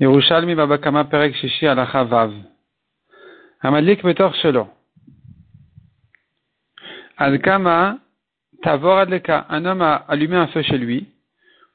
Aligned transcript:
Yerushalmi 0.00 0.54
Babakama 0.54 1.04
Perek 1.04 1.34
Shishi 1.34 1.66
Alacha 1.66 2.04
Vav. 2.04 2.32
Amadlik 3.62 4.02
Betor 4.02 4.34
Shelo. 4.36 4.68
Adkama 7.18 7.98
Tavor 8.62 8.98
Adleka. 9.00 9.44
Un 9.50 9.66
homme 9.66 9.82
a 9.82 9.96
allumé 10.08 10.36
un 10.36 10.46
feu 10.46 10.62
chez 10.62 10.78
lui. 10.78 11.06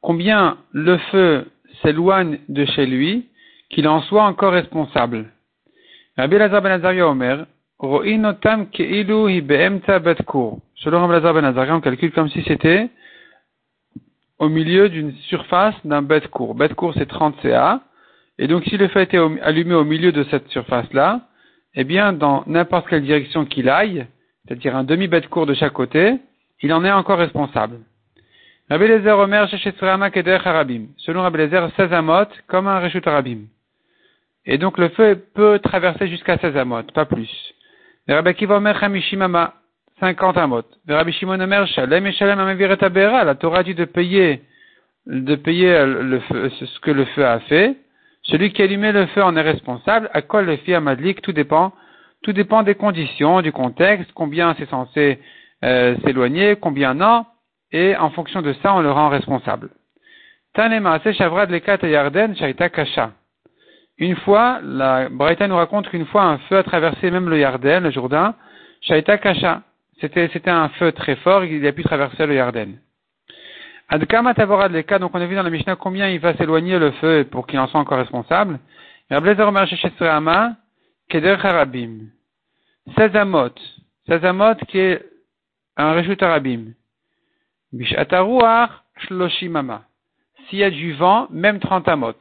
Combien 0.01 0.57
le 0.71 0.97
feu 1.11 1.45
s'éloigne 1.83 2.39
de 2.49 2.65
chez 2.65 2.87
lui, 2.87 3.29
qu'il 3.69 3.87
en 3.87 4.01
soit 4.01 4.23
encore 4.23 4.53
responsable. 4.53 5.27
Rabbi 6.17 6.37
Lazar 6.39 6.63
ben 6.63 6.71
Azaria 6.71 7.07
Omer, 7.07 7.45
Ro'inotam 7.77 8.71
Keilu 8.71 9.29
Hi 9.29 9.41
Be'emta 9.41 9.99
Betkur. 9.99 10.57
Selon 10.77 11.01
Rabbi 11.01 11.13
Lazar 11.13 11.33
ben 11.35 11.45
Azaria, 11.45 11.75
on 11.75 11.81
calcule 11.81 12.11
comme 12.11 12.29
si 12.29 12.41
c'était 12.47 12.89
au 14.39 14.49
milieu 14.49 14.89
d'une 14.89 15.13
surface 15.29 15.75
d'un. 15.85 16.01
Bête 16.01 16.27
court, 16.29 16.55
c'est 16.95 17.07
30 17.07 17.35
CA. 17.43 17.81
Et 18.37 18.47
donc, 18.47 18.63
si 18.65 18.77
le 18.77 18.87
feu 18.89 19.01
était 19.01 19.19
allumé 19.41 19.73
au 19.75 19.83
milieu 19.83 20.11
de 20.11 20.23
cette 20.25 20.47
surface-là, 20.49 21.21
eh 21.75 21.83
bien, 21.83 22.13
dans 22.13 22.43
n'importe 22.47 22.87
quelle 22.89 23.03
direction 23.03 23.45
qu'il 23.45 23.69
aille, 23.69 24.07
c'est-à-dire 24.45 24.75
un 24.75 24.83
demi-bête 24.83 25.27
court 25.27 25.45
de 25.45 25.53
chaque 25.53 25.73
côté, 25.73 26.17
il 26.61 26.73
en 26.73 26.83
est 26.83 26.91
encore 26.91 27.17
responsable. 27.17 27.79
Rabbi 28.69 28.87
Lezer 28.87 29.17
Omer 29.17 29.47
Harabim. 30.45 30.87
Selon 30.97 31.21
Rabbi 31.21 31.37
Lezer, 31.37 31.69
16 31.75 31.93
amot, 31.93 32.27
comme 32.47 32.67
un 32.67 32.79
Reshut 32.79 33.05
Harabim. 33.05 33.45
Et 34.45 34.57
donc, 34.57 34.77
le 34.77 34.89
feu 34.89 35.23
peut 35.33 35.59
traverser 35.59 36.07
jusqu'à 36.07 36.37
16 36.37 36.57
amot, 36.57 36.83
pas 36.93 37.05
plus. 37.05 37.29
Rabbi 38.07 38.33
Kiva 38.33 38.57
Omer 38.57 38.83
Hamishimama. 38.83 39.53
50 39.99 40.37
amot. 40.37 40.65
Rabbi 40.87 41.13
Shimon 41.13 41.39
Omer 41.39 41.67
Shalem 41.67 42.05
et 42.05 42.11
Shalem 42.11 42.39
Amaviret 42.39 42.77
La 42.81 43.35
Torah 43.35 43.63
dit 43.63 43.75
de 43.75 43.85
payer, 43.85 44.41
de 45.05 45.35
payer 45.35 45.85
le 45.85 46.19
feu, 46.19 46.49
ce 46.49 46.79
que 46.81 46.91
le 46.91 47.05
feu 47.05 47.25
a 47.25 47.39
fait. 47.41 47.77
Celui 48.25 48.51
qui 48.51 48.61
allumait 48.61 48.91
le 48.91 49.05
feu 49.07 49.23
en 49.23 49.35
est 49.35 49.41
responsable. 49.41 50.09
À 50.13 50.21
quoi 50.21 50.41
le 50.41 50.57
fit 50.57 50.77
Madlik 50.79 51.21
Tout 51.21 51.31
dépend. 51.31 51.73
Tout 52.23 52.33
dépend 52.33 52.63
des 52.63 52.75
conditions, 52.75 53.41
du 53.41 53.51
contexte, 53.51 54.11
combien 54.13 54.55
c'est 54.57 54.69
censé 54.69 55.19
euh, 55.63 55.95
s'éloigner, 56.03 56.55
combien 56.55 56.95
non, 56.95 57.25
et 57.71 57.95
en 57.95 58.09
fonction 58.09 58.41
de 58.41 58.53
ça, 58.61 58.73
on 58.73 58.81
le 58.81 58.91
rend 58.91 59.09
responsable. 59.09 59.69
Tanema 60.53 60.99
Shavrad 60.99 61.49
Lekat 61.49 61.79
Yarden 61.83 62.35
Shaita 62.35 62.69
Kasha. 62.69 63.11
Une 63.97 64.15
fois, 64.15 64.59
la 64.63 65.09
Braïta 65.09 65.47
nous 65.47 65.55
raconte 65.55 65.89
qu'une 65.89 66.05
fois 66.05 66.23
un 66.23 66.37
feu 66.39 66.57
a 66.57 66.63
traversé 66.63 67.11
même 67.11 67.29
le 67.29 67.39
Yarden, 67.39 67.83
le 67.83 67.91
Jourdain, 67.91 68.35
Shaita 68.81 69.17
Kasha. 69.17 69.61
C'était, 70.01 70.29
c'était 70.33 70.51
un 70.51 70.69
feu 70.69 70.91
très 70.91 71.15
fort, 71.17 71.43
il 71.45 71.65
a 71.65 71.71
pu 71.71 71.83
traverser 71.83 72.25
le 72.25 72.35
Yarden. 72.35 72.77
Adkama 73.87 74.33
Tavorad 74.33 74.71
Leka, 74.71 74.97
donc 74.97 75.11
on 75.13 75.21
a 75.21 75.25
vu 75.25 75.35
dans 75.35 75.43
la 75.43 75.49
Mishnah 75.49 75.75
combien 75.75 76.09
il 76.09 76.19
va 76.19 76.35
s'éloigner 76.35 76.79
le 76.79 76.91
feu 76.93 77.27
pour 77.29 77.45
qu'il 77.45 77.59
en 77.59 77.67
soit 77.67 77.79
encore 77.79 77.99
responsable. 77.99 78.59
Rablezer 79.11 79.47
Omer 79.47 79.67
Sheshesrama, 79.67 80.55
Keder 81.07 81.37
Harabim. 81.43 82.09
16 82.97 83.15
amot. 83.15 83.53
16 84.07 84.25
amot 84.25 84.55
qui 84.67 84.79
est 84.79 85.05
un 85.77 85.93
rejut 85.93 86.17
Harabim. 86.19 86.73
Bishataruach 87.73 88.71
Shloshimama. 89.05 89.83
S'il 90.47 90.59
y 90.59 90.63
a 90.63 90.71
du 90.71 90.93
vent, 90.93 91.27
même 91.29 91.59
30 91.59 91.87
amot. 91.87 92.17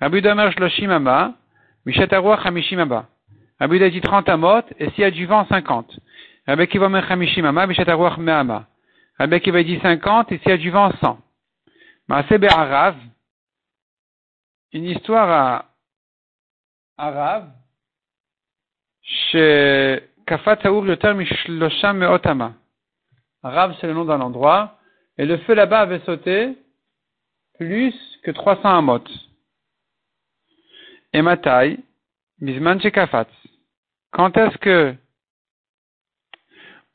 Rabbi 0.00 0.22
Domer 0.22 0.50
Shloshimama, 0.52 1.34
Bishataruach 1.84 2.44
Hamishimaba. 2.44 3.06
Rabbi 3.60 3.90
dit 3.90 4.00
30 4.00 4.28
amot, 4.28 4.62
et 4.78 4.90
s'il 4.90 5.02
y 5.02 5.04
a 5.04 5.10
du 5.10 5.26
vent, 5.26 5.46
50. 5.46 6.00
Rabbi 6.48 6.66
Kiva 6.66 6.88
Mechamishimama, 6.88 7.66
Bishataruach 7.66 8.18
Me'ama. 8.18 8.66
Rabbi 9.18 9.40
Kiva 9.40 9.62
dit 9.62 9.80
50, 9.80 10.32
et 10.32 10.38
s'il 10.38 10.48
y 10.48 10.52
a 10.52 10.58
du 10.58 10.70
vent, 10.70 10.92
100. 11.00 11.18
Maasebe 12.08 12.44
Arav, 12.50 12.96
une 14.72 14.84
histoire 14.84 15.30
à 15.30 15.64
Arav, 16.98 17.50
chez 19.02 20.02
Kafat 20.26 20.58
Haour 20.64 20.86
Yoter 20.86 21.14
Mishlosha 21.14 21.94
Me'otama. 21.94 22.52
Arav, 23.42 23.74
c'est 23.80 23.86
le 23.86 23.94
nom 23.94 24.04
d'un 24.04 24.20
endroit, 24.20 24.78
et 25.16 25.24
le 25.24 25.38
feu 25.38 25.54
là-bas 25.54 25.80
avait 25.80 26.00
sauté 26.00 26.56
plus 27.58 27.94
que 28.22 28.30
300 28.30 28.78
amot. 28.78 29.04
Et 31.14 31.22
Matai, 31.22 31.78
Bisman 32.38 32.78
Kafat. 32.78 33.28
Quand 34.12 34.36
est-ce 34.36 34.58
que 34.58 34.94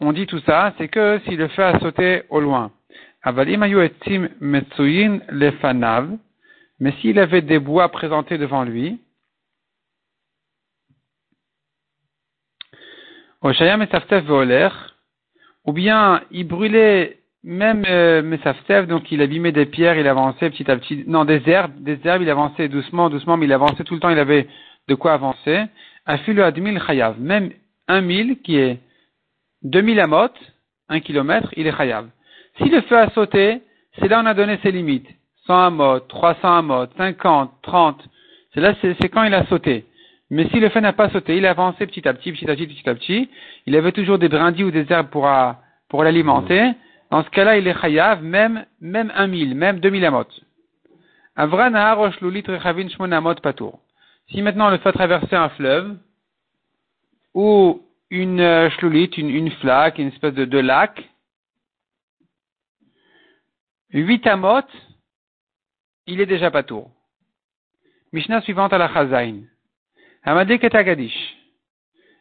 on 0.02 0.14
dit 0.14 0.26
tout 0.26 0.42
ça, 0.42 0.74
c'est 0.78 0.88
que 0.88 1.20
si 1.26 1.36
le 1.36 1.48
feu 1.50 1.64
a 1.64 1.80
sauté 1.80 2.24
au 2.30 2.40
loin. 2.40 2.72
Mais 6.80 6.92
s'il 7.00 7.20
avait 7.20 7.44
des 7.44 7.60
bois 7.60 7.90
présentés 7.90 8.40
devant 8.40 8.64
lui, 8.64 9.00
ou 13.44 15.74
bien 15.74 16.22
il 16.32 16.48
brûlait 16.48 17.20
même 17.44 17.86
euh, 17.88 18.86
donc 18.88 19.12
il 19.12 19.22
abîmait 19.22 19.52
des 19.52 19.68
pierres, 19.68 19.98
il 19.98 20.08
avançait 20.08 20.50
petit 20.50 20.70
à 20.70 20.78
petit, 20.78 21.04
non 21.08 21.26
des 21.26 21.48
herbes, 21.48 21.74
des 21.80 22.00
herbes, 22.04 22.24
il 22.24 22.30
avançait 22.30 22.70
doucement, 22.70 23.10
doucement, 23.10 23.38
mais 23.38 23.46
il 23.46 23.54
avançait 23.54 23.84
tout 23.84 23.94
le 23.94 24.00
temps, 24.00 24.10
il 24.10 24.20
avait 24.20 24.48
de 24.88 24.96
quoi 24.96 25.14
avancer. 25.14 25.66
Afilu 26.08 26.42
admil 26.42 26.82
chayav, 26.82 27.20
même 27.20 27.52
un 27.88 28.02
mille 28.02 28.42
qui 28.42 28.58
est 28.58 28.80
2000 29.64 30.00
amot, 30.00 30.30
un 30.90 31.00
kilomètre, 31.00 31.54
il 31.58 31.68
est 31.68 31.76
chayav. 31.76 32.08
Si 32.58 32.70
le 32.70 32.82
feu 32.82 32.98
a 32.98 33.10
sauté, 33.12 33.62
c'est 34.00 34.08
là 34.08 34.22
on 34.22 34.26
a 34.26 34.34
donné 34.34 34.60
ses 34.64 34.72
limites. 34.72 35.08
100 35.48 35.54
amot, 35.54 36.00
300 36.02 36.58
amot, 36.58 36.88
50, 36.98 37.52
30. 37.62 38.02
C'est 38.54 38.62
là, 38.62 38.74
c'est 38.82 39.10
quand 39.10 39.24
il 39.24 39.34
a 39.34 39.46
sauté. 39.46 39.86
Mais 40.30 40.48
si 40.50 40.60
le 40.60 40.70
feu 40.70 40.80
n'a 40.80 40.94
pas 40.94 41.10
sauté, 41.10 41.38
il 41.38 41.46
a 41.46 41.52
avancé 41.52 41.86
petit 41.86 42.08
à 42.08 42.14
petit, 42.14 42.32
petit 42.32 42.50
à 42.50 42.56
petit, 42.56 42.68
petit 42.68 42.90
à 42.90 42.96
petit. 42.96 43.30
Il 43.66 43.76
avait 43.76 43.92
toujours 43.92 44.18
des 44.18 44.30
brindilles 44.30 44.64
ou 44.64 44.72
des 44.72 44.92
herbes 44.92 45.10
pour, 45.10 45.30
pour 45.90 46.04
l'alimenter. 46.04 46.72
Dans 47.10 47.24
ce 47.24 47.30
cas-là, 47.30 47.58
il 47.58 47.68
est 47.68 47.80
chayav, 47.80 48.24
même, 48.24 48.66
même 48.80 49.12
1000, 49.28 49.56
même 49.56 49.80
2000 49.80 50.06
amot. 50.06 50.24
Avran 51.36 51.72
patour. 53.42 53.80
Si 54.30 54.42
maintenant 54.42 54.70
le 54.70 54.78
feu 54.78 54.90
a 54.90 54.94
traversé 54.94 55.36
un 55.36 55.50
fleuve, 55.50 55.98
ou 57.34 57.82
une 58.12 58.42
euh, 58.42 58.70
une, 59.18 59.30
une, 59.30 59.52
flaque, 59.52 59.98
une 59.98 60.10
espèce 60.10 60.34
de, 60.34 60.46
de 60.46 60.60
lac. 60.60 61.02
Huit 63.94 64.28
amot, 64.28 64.62
il 66.06 66.22
est 66.22 66.26
déjà 66.26 66.52
pas 66.52 66.64
tour. 66.64 66.92
Mishnah 68.14 68.42
suivante 68.42 68.74
à 68.74 68.78
la 68.78 68.94
Chazain. 68.94 69.42
Hamadek 70.24 70.64
et 70.64 70.76
Agadish. 70.76 71.38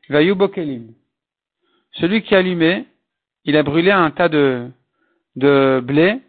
Bokelim. 0.09 0.95
Celui 1.93 2.23
qui 2.23 2.35
a 2.35 2.39
allumé, 2.39 2.87
il 3.45 3.57
a 3.57 3.63
brûlé 3.63 3.91
un 3.91 4.11
tas 4.11 4.29
de, 4.29 4.71
de 5.37 5.81
blé, 5.85 6.21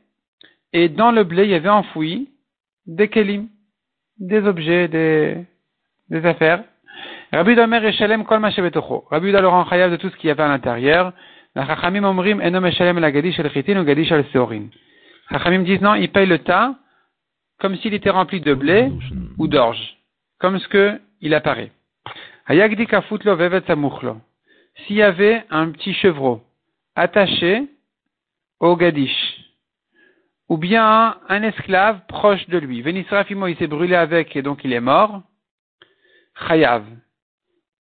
et 0.74 0.90
dans 0.90 1.12
le 1.12 1.24
blé, 1.24 1.44
il 1.44 1.52
y 1.52 1.56
avait 1.56 1.70
enfoui 1.70 2.30
des 2.86 3.10
kelim, 3.10 3.48
des 4.18 4.42
objets, 4.46 4.88
des, 4.88 5.46
des 6.10 6.26
affaires. 6.26 6.64
Rabbi 7.32 7.56
Domer 7.56 7.86
Eshalem 7.86 8.26
Kol 8.26 8.42
Mashebetocho. 8.42 9.06
Rabbi 9.10 9.32
leur 9.32 9.50
rend 9.50 9.66
chayav 9.66 9.90
de 9.90 9.96
tout 9.96 10.10
ce 10.10 10.18
qu'il 10.18 10.28
y 10.28 10.32
avait 10.32 10.44
à 10.44 10.50
l'intérieur. 10.50 11.14
La 11.56 11.66
Chachamim 11.66 12.04
Omrim 12.04 12.42
Enom 12.42 12.66
Eshalem 12.66 13.00
la 13.00 13.10
Gadish 13.10 13.40
El 13.40 13.50
Chitin 13.52 13.80
ou 13.80 13.86
Gadish 13.86 14.12
El 14.12 14.26
Seorin. 14.34 14.66
Chachamim 15.30 15.64
disent 15.64 15.80
non, 15.80 15.96
il 15.96 16.12
paye 16.12 16.26
le 16.26 16.40
tas 16.40 16.76
comme 17.60 17.78
s'il 17.78 17.94
était 17.94 18.10
rempli 18.10 18.42
de 18.42 18.54
blé 18.54 18.92
ou 19.38 19.48
d'orge, 19.48 19.98
comme 20.40 20.60
ce 20.60 20.68
que 20.68 21.00
il 21.22 21.34
apparaît. 21.34 21.72
Hayagdi 22.48 22.86
Kafutlo 22.86 23.38
Vevet 23.38 23.62
Samuchlo. 23.66 24.18
S'il 24.86 24.98
y 24.98 25.02
avait 25.02 25.46
un 25.52 25.70
petit 25.70 25.94
chevreau 25.94 26.42
attaché 26.98 27.64
au 28.60 28.76
Gadish, 28.76 29.38
ou 30.50 30.58
bien 30.58 31.16
un 31.30 31.44
esclave 31.44 32.02
proche 32.10 32.46
de 32.50 32.58
lui. 32.58 32.82
Venisrafimo, 32.82 33.48
il 33.48 33.56
s'est 33.56 33.68
brûlé 33.68 33.96
avec 33.96 34.36
et 34.36 34.42
donc 34.42 34.66
il 34.66 34.74
est 34.74 34.82
mort. 34.82 35.22
Chayav 36.46 36.84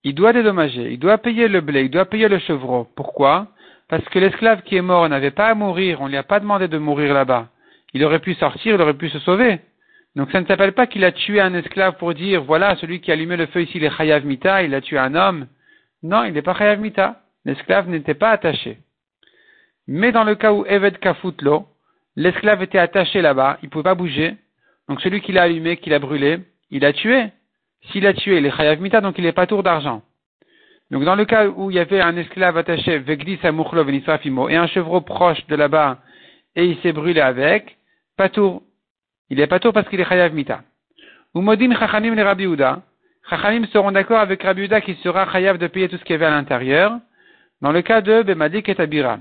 il 0.04 0.16
doit 0.16 0.34
dédommager, 0.34 0.92
il 0.92 1.00
doit 1.00 1.18
payer 1.18 1.48
le 1.48 1.62
blé, 1.62 1.84
il 1.84 1.90
doit 1.90 2.06
payer 2.06 2.28
le 2.28 2.40
chevreau. 2.40 2.88
Pourquoi? 2.96 3.48
Parce 3.90 4.04
que 4.10 4.20
l'esclave 4.20 4.62
qui 4.64 4.76
est 4.76 4.82
mort 4.82 5.08
n'avait 5.10 5.32
pas 5.32 5.48
à 5.48 5.56
mourir, 5.56 6.02
on 6.02 6.06
ne 6.06 6.12
lui 6.12 6.18
a 6.18 6.24
pas 6.24 6.40
demandé 6.40 6.68
de 6.68 6.78
mourir 6.78 7.14
là-bas. 7.14 7.50
Il 7.94 8.04
aurait 8.04 8.20
pu 8.20 8.34
sortir, 8.36 8.76
il 8.76 8.82
aurait 8.82 8.94
pu 8.94 9.10
se 9.10 9.20
sauver. 9.20 9.60
Donc 10.16 10.32
ça 10.32 10.42
ne 10.42 10.46
s'appelle 10.46 10.74
pas 10.74 10.88
qu'il 10.88 11.06
a 11.06 11.12
tué 11.12 11.40
un 11.40 11.54
esclave 11.54 11.98
pour 11.98 12.14
dire, 12.14 12.44
voilà, 12.44 12.76
celui 12.78 13.02
qui 13.02 13.12
a 13.12 13.14
allumé 13.14 13.38
le 13.38 13.46
feu 13.48 13.62
ici, 13.62 13.78
il 13.78 13.84
est 13.84 13.96
Chayav 13.96 14.26
Mita, 14.26 14.64
il 14.64 14.74
a 14.74 14.82
tué 14.82 14.98
un 14.98 15.16
homme. 15.16 15.48
Non, 16.04 16.24
il 16.24 16.34
n'est 16.34 16.42
pas 16.42 16.56
Chayav 16.56 16.80
Mita. 16.80 17.22
L'esclave 17.46 17.88
n'était 17.88 18.14
pas 18.14 18.32
attaché. 18.32 18.80
Mais 19.88 20.12
dans 20.12 20.26
le 20.26 20.36
cas 20.36 20.52
où 20.52 20.66
Eved 20.66 21.00
Kafutlo, 21.00 21.68
l'esclave 22.16 22.62
était 22.62 22.78
attaché 22.78 23.22
là-bas, 23.22 23.58
il 23.62 23.68
ne 23.68 23.70
pouvait 23.70 23.84
pas 23.84 23.96
bouger. 23.96 24.36
Donc 24.90 25.02
celui 25.02 25.22
qui 25.22 25.32
l'a 25.32 25.44
allumé, 25.44 25.78
qui 25.78 25.90
l'a 25.90 26.00
brûlé, 26.00 26.40
il 26.72 26.84
a 26.84 26.92
tué. 26.92 27.28
S'il 27.92 28.06
a 28.06 28.14
tué, 28.14 28.42
les 28.42 28.52
chayav 28.52 28.82
mita, 28.82 29.02
donc 29.02 29.18
il 29.18 29.24
n'est 29.24 29.32
pas 29.32 29.48
tour 29.48 29.64
d'argent. 29.64 30.02
Donc 30.92 31.04
dans 31.04 31.16
le 31.16 31.26
cas 31.26 31.48
où 31.48 31.70
il 31.70 31.76
y 31.76 31.80
avait 31.80 32.02
un 32.02 32.16
esclave 32.16 32.58
attaché, 32.58 33.00
veglis 33.00 33.40
amuchlov 33.44 33.90
et 33.90 34.56
un 34.56 34.68
chevreau 34.68 35.02
proche 35.02 35.46
de 35.48 35.56
là-bas, 35.56 36.00
et 36.56 36.66
il 36.66 36.78
s'est 36.80 36.94
brûlé 36.94 37.22
avec, 37.22 37.78
pas 38.18 38.30
tour. 38.30 38.64
Il 39.30 39.40
est 39.40 39.48
pas 39.48 39.60
tour 39.60 39.74
parce 39.74 39.88
qu'il 39.90 40.00
est 40.00 40.06
chayav 40.06 40.34
mita. 40.34 40.62
Ou 41.34 41.44
chachamim 41.46 42.16
les 42.16 42.24
Rabbi. 42.24 42.48
Chachamim 43.30 43.66
seront 43.68 43.92
d'accord 43.92 44.20
avec 44.20 44.42
Rabbi 44.42 44.64
Uda 44.64 44.82
qui 44.82 44.96
sera 44.96 45.30
chayav 45.32 45.58
de 45.58 45.68
payer 45.68 45.90
tout 45.90 45.98
ce 45.98 46.04
qu'il 46.04 46.14
y 46.14 46.16
avait 46.16 46.26
à 46.26 46.32
l'intérieur. 46.32 46.98
Dans 47.62 47.72
le 47.72 47.82
cas 47.82 48.02
de 48.02 48.24
Bemadik 48.24 48.70
et 48.70 48.80
Abira. 48.80 49.20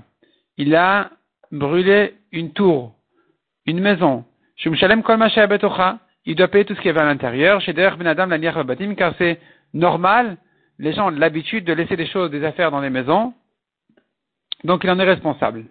Il 0.57 0.75
a 0.75 1.11
brûlé 1.51 2.15
une 2.33 2.53
tour, 2.53 2.95
une 3.67 3.81
maison. 3.81 4.25
Shumshalem 4.57 5.03
kol 5.03 5.19
il 6.27 6.35
doit 6.35 6.49
payer 6.49 6.65
tout 6.65 6.75
ce 6.75 6.81
qu'il 6.81 6.89
y 6.89 6.91
avait 6.91 7.01
à 7.01 7.05
l'intérieur. 7.05 7.61
Chez 7.61 7.73
Ben 7.73 8.07
Adam 8.07 8.27
la 8.27 8.65
batim, 8.65 8.95
car 8.95 9.15
c'est 9.17 9.39
normal, 9.73 10.37
les 10.79 10.93
gens 10.93 11.07
ont 11.07 11.11
l'habitude 11.11 11.65
de 11.65 11.73
laisser 11.73 11.97
des 11.97 12.07
choses, 12.07 12.31
des 12.31 12.45
affaires 12.45 12.71
dans 12.71 12.81
les 12.81 12.91
maisons, 12.91 13.33
donc 14.65 14.83
il 14.85 14.91
en 14.91 14.99
est 14.99 15.05
responsable. 15.05 15.65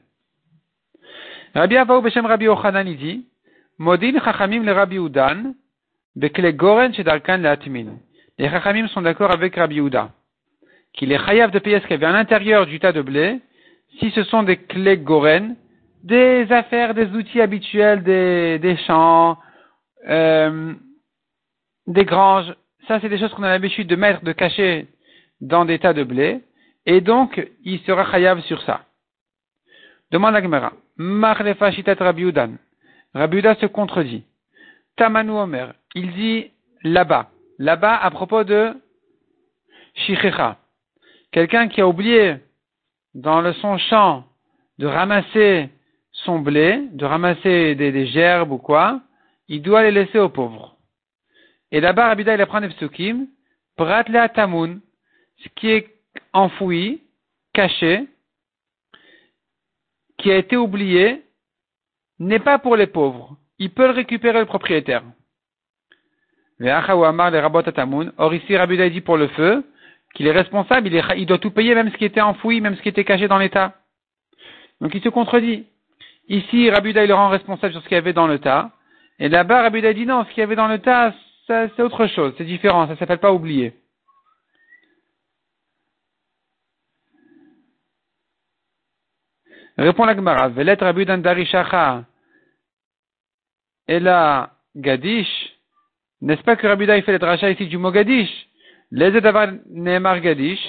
Rabbi 1.54 1.78
Avaou 1.78 2.02
Beshem 2.02 2.26
Rabbi 2.26 2.48
Ochanan 2.48 2.88
il 2.88 2.98
dit, 2.98 3.26
Modin 3.78 4.20
Chachamim 4.24 4.64
le 4.64 4.72
Rabbi 4.72 4.96
Udan, 4.96 5.54
Bekle 6.16 6.54
Goren 6.54 6.94
Shedarkan 6.94 7.38
le 7.38 7.50
Atmin. 7.50 7.98
Les 8.38 8.50
Chachamim 8.50 8.88
sont 8.88 9.02
d'accord 9.02 9.32
avec 9.32 9.56
Rabbi 9.56 9.80
Uda, 9.80 10.12
qu'il 10.94 11.12
est 11.12 11.26
chayav 11.26 11.52
de 11.52 11.60
payer 11.60 11.80
ce 11.80 11.84
qu'il 11.84 11.92
y 11.92 11.94
avait 11.96 12.06
à 12.06 12.12
l'intérieur 12.12 12.66
du 12.66 12.80
tas 12.80 12.94
de 12.94 13.02
blé, 13.02 13.42
si 14.00 14.12
ce 14.12 14.24
sont 14.24 14.44
des 14.44 14.58
clés 14.58 14.98
Goren, 14.98 15.56
des 16.04 16.46
affaires, 16.52 16.94
des 16.94 17.08
outils 17.08 17.42
habituels 17.42 18.04
des, 18.04 18.60
des 18.60 18.78
champs, 18.78 19.38
euh, 20.08 20.74
des 21.88 22.06
granges, 22.06 22.54
ça 22.88 23.00
c'est 23.00 23.10
des 23.10 23.18
choses 23.18 23.34
qu'on 23.34 23.44
a 23.44 23.50
l'habitude 23.50 23.88
de 23.88 23.96
mettre, 23.96 24.24
de 24.24 24.32
cacher 24.32 24.88
dans 25.42 25.66
des 25.66 25.80
tas 25.80 25.94
de 25.94 26.04
blé, 26.04 26.42
et 26.86 27.02
donc 27.02 27.46
il 27.64 27.80
sera 27.82 28.10
chayav 28.12 28.42
sur 28.42 28.62
ça. 28.64 28.82
Demande 30.12 30.36
à 30.36 30.42
Gemara. 30.42 30.74
Marlefa 30.98 31.72
shitat 31.72 31.96
Rabiudan. 31.96 32.54
Rabiuda 33.14 33.56
se 33.56 33.66
contredit. 33.66 34.24
Tamanu 34.96 35.32
Omer. 35.32 35.74
Il 35.94 36.14
dit 36.14 36.52
là-bas. 36.84 37.30
Là-bas 37.58 37.96
à 37.96 38.12
propos 38.12 38.44
de 38.44 38.74
Shichecha. 39.96 40.58
Quelqu'un 41.32 41.68
qui 41.68 41.82
a 41.82 41.88
oublié 41.88 42.38
dans 43.14 43.52
son 43.54 43.78
champ 43.78 44.26
de 44.78 44.88
ramasser 44.88 45.70
son 46.12 46.40
blé, 46.40 46.82
de 46.92 47.06
ramasser 47.06 47.76
des 47.76 48.06
gerbes 48.08 48.52
ou 48.52 48.58
quoi, 48.58 49.02
il 49.48 49.62
doit 49.62 49.84
les 49.84 49.92
laisser 49.92 50.20
aux 50.20 50.30
pauvres. 50.30 50.78
Et 51.72 51.80
là-bas, 51.80 52.08
Rabida, 52.08 52.36
il 52.36 52.42
apprend 52.42 52.62
des 52.62 52.70
psukim, 52.70 53.28
pratle 53.76 54.30
tamun, 54.34 54.80
ce 55.38 55.50
qui 55.50 55.70
est 55.70 55.94
enfoui, 56.34 57.04
caché, 57.54 58.08
qui 60.18 60.32
a 60.32 60.38
été 60.38 60.56
oublié, 60.56 61.24
n'est 62.20 62.40
pas 62.40 62.60
pour 62.60 62.76
les 62.76 62.88
pauvres. 62.88 63.38
Il 63.60 63.72
peut 63.72 63.88
le 63.88 63.94
récupérer 63.94 64.40
le 64.40 64.46
propriétaire. 64.46 65.04
Or 68.18 68.34
ici, 68.34 68.58
Rabida 68.58 68.90
dit 68.90 69.02
pour 69.02 69.18
le 69.18 69.28
feu 69.30 69.64
qu'il 70.14 70.28
est 70.28 70.32
responsable, 70.32 70.88
il, 70.88 71.04
il, 71.18 71.26
doit 71.26 71.40
tout 71.40 71.52
payer, 71.52 71.76
même 71.76 71.92
ce 71.92 71.98
qui 71.98 72.06
était 72.06 72.22
enfoui, 72.22 72.62
même 72.62 72.78
ce 72.78 72.82
qui 72.82 72.88
était 72.88 73.04
caché 73.04 73.28
dans 73.28 73.38
l'état. 73.38 73.76
Donc 74.80 74.94
il 74.94 75.02
se 75.02 75.10
contredit. 75.10 75.66
Ici, 76.28 76.70
Rabuda, 76.70 77.04
il 77.04 77.08
le 77.08 77.14
rend 77.14 77.30
responsable 77.30 77.74
sur 77.74 77.82
ce 77.84 77.88
qu'il 77.88 77.96
y 77.96 77.98
avait 78.00 78.14
dans 78.14 78.28
le 78.28 78.40
tas. 78.40 78.72
Et 79.20 79.30
là-bas, 79.30 79.64
Rabbi 79.64 79.82
dit 79.94 80.06
non, 80.06 80.26
ce 80.26 80.30
qu'il 80.30 80.40
y 80.40 80.44
avait 80.44 80.56
dans 80.56 80.68
le 80.68 80.80
tas, 80.80 81.14
c'est 81.48 81.80
autre 81.82 82.08
chose, 82.08 82.34
c'est 82.38 82.44
différent, 82.44 82.88
ça 82.88 82.96
s'appelle 82.98 83.20
pas 83.20 83.32
oublier. 83.32 83.74
Répond 89.78 90.06
la 90.06 90.16
Gemara, 90.16 90.50
Velet 90.50 90.78
Rabbi 90.80 91.06
Darishacha 91.06 92.06
et 93.88 94.00
la 94.00 94.52
Gadish, 94.76 95.56
n'est-ce 96.22 96.44
pas 96.44 96.56
que 96.56 96.66
Rabbi 96.66 96.86
il 96.86 97.04
fait 97.04 97.12
le 97.12 97.20
dracha 97.20 97.50
ici 97.50 97.68
du 97.68 97.78
mot 97.78 97.92
Gadish? 97.92 98.30
Les 98.92 99.20
d'avoir 99.20 99.50
Nehemar 99.70 100.22
Gadish, 100.22 100.60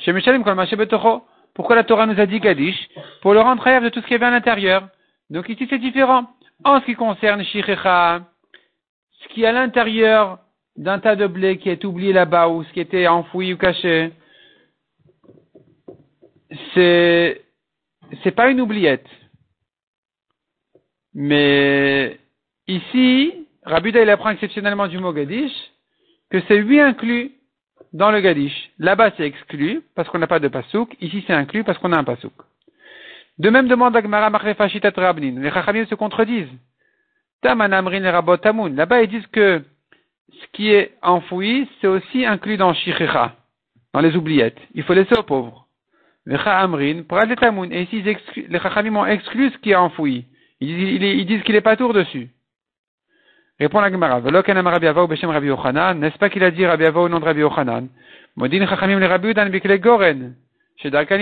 chez 0.00 0.12
Mishalim 0.12 0.42
Kol 0.42 0.56
Betocho. 0.56 1.24
Pourquoi 1.54 1.76
la 1.76 1.84
Torah 1.84 2.06
nous 2.06 2.18
a 2.20 2.26
dit 2.26 2.40
Gadish? 2.40 2.88
Pour 3.22 3.34
le 3.34 3.40
rendre 3.40 3.64
de 3.80 3.88
tout 3.88 4.00
ce 4.00 4.06
qu'il 4.06 4.12
y 4.12 4.16
avait 4.16 4.26
à 4.26 4.30
l'intérieur. 4.30 4.88
Donc 5.30 5.48
ici 5.48 5.66
c'est 5.68 5.78
différent. 5.78 6.26
En 6.64 6.80
ce 6.80 6.86
qui 6.86 6.94
concerne 6.94 7.44
Shichecha, 7.44 8.22
ce 9.20 9.28
qui 9.28 9.42
est 9.42 9.46
à 9.46 9.52
l'intérieur 9.52 10.38
d'un 10.76 10.98
tas 10.98 11.16
de 11.16 11.26
blé 11.26 11.58
qui 11.58 11.70
est 11.70 11.84
oublié 11.84 12.12
là-bas 12.12 12.48
ou 12.48 12.64
ce 12.64 12.72
qui 12.72 12.80
était 12.80 13.06
enfoui 13.06 13.52
ou 13.52 13.56
caché, 13.56 14.12
c'est, 16.74 17.42
c'est 18.22 18.32
pas 18.32 18.50
une 18.50 18.60
oubliette. 18.60 19.06
Mais 21.14 22.18
ici, 22.66 23.46
Rabuda 23.64 24.02
il 24.02 24.10
apprend 24.10 24.30
exceptionnellement 24.30 24.86
du 24.88 24.98
mot 24.98 25.12
Gadish 25.12 25.52
que 26.30 26.40
c'est 26.46 26.58
lui 26.58 26.80
inclus 26.80 27.32
dans 27.92 28.10
le 28.10 28.20
Gadish. 28.20 28.70
Là-bas 28.78 29.12
c'est 29.16 29.26
exclu 29.26 29.82
parce 29.94 30.08
qu'on 30.08 30.18
n'a 30.18 30.26
pas 30.26 30.40
de 30.40 30.48
pasouk, 30.48 30.96
ici 31.00 31.24
c'est 31.26 31.32
inclus 31.32 31.64
parce 31.64 31.78
qu'on 31.78 31.92
a 31.92 31.98
un 31.98 32.04
pasouk. 32.04 32.32
De 33.38 33.50
même 33.50 33.68
demande 33.68 33.96
Agmara 33.96 34.30
Machrefachitat 34.30 34.92
Rabnin. 34.96 35.40
Les 35.40 35.50
Chachamim 35.50 35.86
se 35.86 35.94
contredisent. 35.94 36.48
Tamanamrin 37.40 38.02
et 38.02 38.10
Rabot 38.10 38.36
Tamun. 38.36 38.70
Là-bas, 38.70 39.02
ils 39.02 39.08
disent 39.08 39.26
que 39.28 39.62
ce 40.32 40.46
qui 40.52 40.72
est 40.72 40.92
enfoui, 41.02 41.68
c'est 41.80 41.86
aussi 41.86 42.26
inclus 42.26 42.56
dans 42.56 42.74
Shichicha, 42.74 43.36
dans 43.94 44.00
les 44.00 44.16
oubliettes. 44.16 44.58
Il 44.74 44.82
faut 44.82 44.94
laisser 44.94 45.16
aux 45.16 45.22
pauvres. 45.22 45.66
Les 46.26 46.36
Amrin, 46.36 47.02
Tamun. 47.40 47.70
Et 47.70 47.82
ici, 47.82 48.02
les 48.02 48.58
Chachamim 48.58 48.96
ont 48.96 49.06
exclu 49.06 49.50
ce 49.50 49.58
qui 49.58 49.70
est 49.70 49.76
enfoui. 49.76 50.26
Ils, 50.60 51.26
disent 51.26 51.42
qu'il 51.44 51.54
n'est 51.54 51.60
pas 51.60 51.76
tour 51.76 51.94
dessus. 51.94 52.28
Répond 53.60 53.80
la 53.80 53.90
Gemara. 53.90 54.20
N'est-ce 54.20 56.18
pas 56.18 56.30
qu'il 56.30 56.44
a 56.44 56.50
dit 56.50 56.66
Rabbi 56.66 56.84
Ava 56.84 57.00
au 57.00 57.08
nom 57.08 57.20
de 57.20 57.24
Rabbi 57.24 57.40
Yochanan? 57.40 57.88
Modin 58.36 58.66
Chachamim 58.66 58.98
le 58.98 59.06
Rabbi 59.06 59.28
Udan 59.28 59.48
bikle 59.48 59.78
Goren. 59.78 60.34
Chez 60.76 60.90
Darkan 60.90 61.16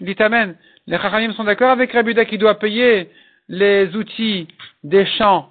Litamen. 0.00 0.56
Les 0.86 0.98
Chachamim 0.98 1.32
sont 1.32 1.44
d'accord 1.44 1.70
avec 1.70 1.92
Rabuda 1.92 2.24
qui 2.24 2.38
doit 2.38 2.58
payer 2.58 3.10
les 3.48 3.94
outils 3.96 4.46
des 4.84 5.04
champs 5.04 5.50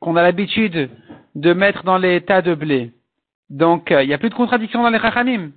qu'on 0.00 0.16
a 0.16 0.22
l'habitude 0.22 0.88
de 1.34 1.52
mettre 1.52 1.82
dans 1.82 1.98
les 1.98 2.20
tas 2.20 2.42
de 2.42 2.54
blé. 2.54 2.92
Donc, 3.50 3.90
euh, 3.90 4.02
il 4.02 4.08
n'y 4.08 4.14
a 4.14 4.18
plus 4.18 4.30
de 4.30 4.34
contradiction 4.34 4.82
dans 4.82 4.90
les 4.90 5.00
Chachamim. 5.00 5.50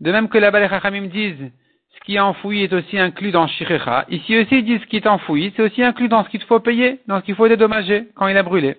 De 0.00 0.10
même 0.10 0.28
que 0.28 0.38
là-bas, 0.38 0.60
les 0.60 0.68
Chachamim 0.68 1.06
disent 1.06 1.50
ce 1.94 2.00
qui 2.04 2.16
est 2.16 2.20
enfoui 2.20 2.62
est 2.62 2.72
aussi 2.72 2.98
inclus 2.98 3.30
dans 3.30 3.46
Shirecha. 3.46 4.06
Ici 4.08 4.38
aussi, 4.38 4.58
ils 4.58 4.64
disent 4.64 4.80
ce 4.80 4.86
qui 4.86 4.96
est 4.96 5.06
enfoui, 5.06 5.52
c'est 5.54 5.62
aussi 5.62 5.82
inclus 5.82 6.08
dans 6.08 6.24
ce 6.24 6.30
qu'il 6.30 6.42
faut 6.42 6.60
payer, 6.60 7.00
dans 7.06 7.20
ce 7.20 7.24
qu'il 7.24 7.34
faut 7.36 7.48
dédommager 7.48 8.08
quand 8.14 8.26
il 8.26 8.36
a 8.36 8.42
brûlé. 8.42 8.76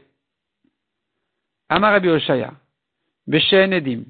Amar 1.69 1.93
Rabbi 1.93 2.09
Oshaya. 2.09 2.51
Beshen 3.27 3.71
Edim. 3.71 4.03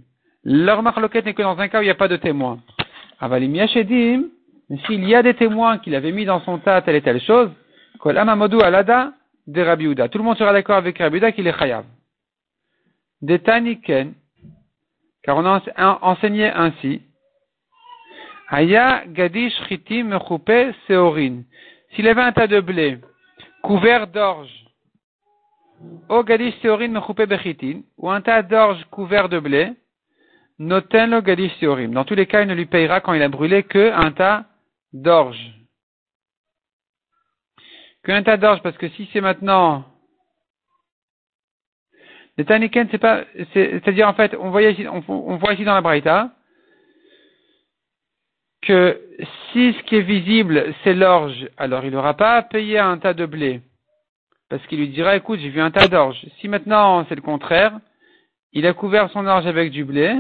Leur 0.44 0.81
marloquette 0.81 1.25
n'est 1.25 1.35
que 1.35 1.44
dans 1.44 1.59
un 1.59 1.68
cas 1.68 1.80
où 1.80 1.81
il 1.83 1.85
n'y 1.85 1.92
a 1.92 1.95
pas 1.95 2.07
de 2.07 2.18
témoin. 2.18 2.59
Avalim. 3.19 3.51
Mais 3.51 3.68
s'il 4.85 5.07
y 5.07 5.16
a 5.16 5.23
des 5.23 5.33
témoins 5.33 5.80
qu'il 5.80 5.95
avait 5.95 6.11
mis 6.11 6.25
dans 6.25 6.42
son 6.42 6.57
tas 6.57 6.81
telle 6.81 6.95
et 6.95 7.01
telle 7.01 7.21
chose, 7.21 7.49
Tout 7.99 8.09
le 8.09 10.23
monde 10.23 10.37
sera 10.37 10.54
d'accord 10.54 10.78
avec 10.78 10.97
Rabbi 10.97 11.19
qu'il 11.33 11.47
est 11.47 11.57
chayav. 11.57 11.85
De 13.21 13.37
Taniken, 13.37 14.13
car 15.23 15.37
on 15.37 15.45
a 15.45 15.99
enseigné 16.01 16.49
ainsi, 16.49 17.01
Haya 18.49 19.04
Gadish 19.07 19.54
Chitim 19.68 20.18
Seorin. 20.87 21.44
S'il 21.94 22.07
avait 22.07 22.21
un 22.21 22.31
tas 22.31 22.47
de 22.47 22.59
blé 22.59 22.97
couvert 23.61 24.07
d'orge, 24.07 24.49
O 26.09 26.23
Gadish 26.23 26.56
Seorin 26.61 26.99
Bechitin, 27.28 27.81
ou 27.97 28.09
un 28.09 28.21
tas 28.21 28.42
d'orge 28.42 28.83
couvert 28.90 29.30
de 29.30 29.40
blé, 29.40 29.73
Noten 30.59 31.19
Gadish 31.19 31.54
Seorim. 31.59 31.92
Dans 31.92 32.06
tous 32.06 32.16
les 32.16 32.25
cas, 32.25 32.42
il 32.42 32.47
ne 32.47 32.56
lui 32.56 32.66
payera 32.66 33.01
quand 33.01 33.13
il 33.13 33.21
a 33.21 33.30
brûlé 33.30 33.63
que 33.63 33.92
un 33.92 34.11
tas 34.11 34.45
d'orge. 34.94 35.54
Qu'un 38.04 38.24
tas 38.24 38.38
d'orge, 38.38 38.62
parce 38.62 38.78
que 38.78 38.90
si 38.90 39.10
c'est 39.14 39.21
maintenant 39.21 39.86
les 42.38 42.45
taniken, 42.45 42.88
c'est 42.90 42.98
pas, 42.98 43.26
c'est-à-dire 43.54 44.07
en 44.07 44.14
fait, 44.14 44.36
on 44.40 44.57
ici, 44.60 44.88
on, 44.88 45.36
voit 45.38 45.54
ici 45.54 45.64
dans 45.64 45.74
la 45.74 45.81
Braïta 45.81 46.31
que 48.62 49.00
si 49.52 49.74
ce 49.74 49.83
qui 49.83 49.98
est 49.98 50.02
visible 50.02 50.74
c'est 50.83 50.94
l'orge, 50.94 51.50
alors 51.57 51.83
il 51.83 51.92
n'aura 51.92 52.16
pas 52.16 52.38
à 52.38 52.42
payer 52.42 52.80
un 52.80 52.98
tas 52.98 53.14
de 53.14 53.26
blé, 53.26 53.62
parce 54.50 54.66
qu'il 54.68 54.80
lui 54.80 54.90
dira, 54.90 55.16
écoute, 55.16 55.40
j'ai 55.40 55.50
vu 55.50 55.60
un 55.60 55.71
tas 55.71 55.88
d'orge. 55.88 56.19
Si 56.40 56.48
maintenant 56.48 57.06
c'est 57.10 57.16
le 57.16 57.21
contraire, 57.21 57.78
il 58.54 58.66
a 58.66 58.74
couvert 58.74 59.10
son 59.12 59.28
orge 59.28 59.45
avec 59.45 59.71
du 59.71 59.83
blé, 59.83 60.16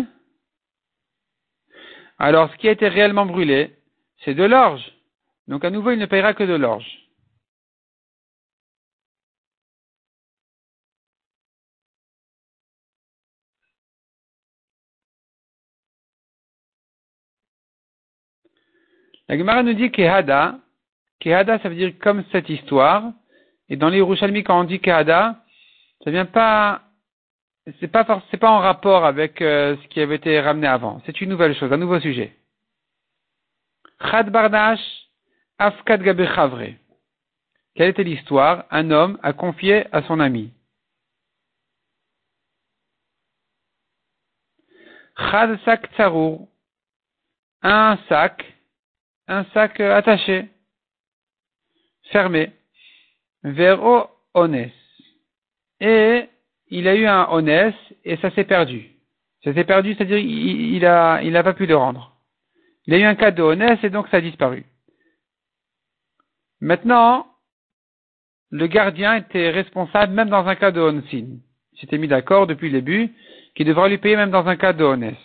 alors 2.19 2.51
ce 2.51 2.57
qui 2.57 2.67
a 2.67 2.71
été 2.71 2.87
réellement 2.87 3.25
brûlé, 3.25 3.71
c'est 4.23 4.33
de 4.33 4.43
l'orge. 4.43 4.83
Donc 5.47 5.65
à 5.65 5.69
nouveau, 5.69 5.91
il 5.91 5.99
ne 5.99 6.05
payera 6.05 6.33
que 6.33 6.43
de 6.43 6.53
l'orge. 6.53 7.01
La 19.27 19.37
Gemara 19.37 19.63
nous 19.63 19.73
dit 19.73 19.91
Kehada. 19.91 20.59
Kehada, 21.21 21.59
ça 21.59 21.69
veut 21.69 21.75
dire 21.75 21.93
comme 21.99 22.23
cette 22.31 22.49
histoire. 22.49 23.13
Et 23.69 23.77
dans 23.77 23.89
les 23.89 23.99
Yerushalmi, 23.99 24.43
quand 24.43 24.59
on 24.59 24.65
dit 24.65 24.79
Kehada, 24.81 25.37
ça 26.03 26.11
vient 26.11 26.25
pas 26.25 26.81
c'est 27.79 27.87
pas 27.87 28.03
pas 28.03 28.49
en 28.49 28.59
rapport 28.59 29.05
avec 29.05 29.41
euh, 29.41 29.77
ce 29.81 29.87
qui 29.87 30.01
avait 30.01 30.15
été 30.15 30.39
ramené 30.39 30.67
avant. 30.67 31.01
C'est 31.05 31.21
une 31.21 31.29
nouvelle 31.29 31.55
chose, 31.55 31.71
un 31.71 31.77
nouveau 31.77 31.99
sujet. 31.99 32.35
Chad 34.09 34.29
Bardash, 34.29 34.81
Afkad 35.57 36.03
Chavre. 36.35 36.75
Quelle 37.75 37.89
était 37.89 38.03
l'histoire 38.03 38.65
Un 38.71 38.91
homme 38.91 39.19
a 39.21 39.33
confié 39.33 39.85
à 39.93 40.01
son 40.03 40.19
ami. 40.19 40.51
Chad 45.17 45.59
Sak 45.65 45.91
Tsarour. 45.93 46.47
Un 47.63 47.99
sac, 48.09 48.43
un 49.27 49.45
sac 49.53 49.79
euh, 49.79 49.95
attaché, 49.95 50.49
fermé. 52.11 52.51
Vero 53.43 54.09
Ones. 54.33 54.71
Et 55.79 56.27
il 56.69 56.87
a 56.87 56.95
eu 56.95 57.05
un 57.05 57.27
Ones 57.29 57.73
et 58.03 58.17
ça 58.17 58.31
s'est 58.31 58.45
perdu. 58.45 58.89
Ça 59.43 59.53
s'est 59.53 59.63
perdu, 59.63 59.93
c'est-à-dire 59.93 60.17
il, 60.17 60.75
il, 60.75 60.85
a, 60.85 61.21
il 61.21 61.33
n'a 61.33 61.43
pas 61.43 61.53
pu 61.53 61.67
le 61.67 61.75
rendre. 61.75 62.10
Il 62.91 62.95
a 62.95 62.99
eu 62.99 63.03
un 63.05 63.15
cas 63.15 63.31
de 63.31 63.41
Ones 63.41 63.77
et 63.81 63.89
donc 63.89 64.09
ça 64.09 64.17
a 64.17 64.21
disparu. 64.21 64.65
Maintenant, 66.59 67.25
le 68.49 68.67
gardien 68.67 69.15
était 69.15 69.49
responsable 69.49 70.11
même 70.11 70.27
dans 70.27 70.45
un 70.45 70.55
cas 70.55 70.71
de 70.71 70.81
Onsin. 70.81 71.37
Il 71.71 71.79
s'était 71.79 71.97
mis 71.97 72.09
d'accord 72.09 72.47
depuis 72.47 72.69
le 72.69 72.81
début 72.81 73.13
qu'il 73.55 73.65
devra 73.65 73.87
lui 73.87 73.97
payer 73.97 74.17
même 74.17 74.29
dans 74.29 74.45
un 74.45 74.57
cas 74.57 74.73
de 74.73 74.83
Ones. 74.83 75.15